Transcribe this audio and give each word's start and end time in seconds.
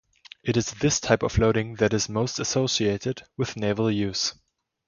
It 0.43 0.57
is 0.57 0.71
this 0.71 0.99
type 0.99 1.21
of 1.21 1.37
loading 1.37 1.75
that 1.75 1.93
is 1.93 2.09
most 2.09 2.39
associated 2.39 3.21
with 3.37 3.55
naval 3.55 3.91
use. 3.91 4.33